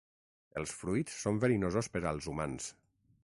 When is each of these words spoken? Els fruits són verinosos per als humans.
Els 0.61 0.71
fruits 0.77 1.19
són 1.25 1.37
verinosos 1.45 1.91
per 1.97 2.03
als 2.13 2.31
humans. 2.33 2.73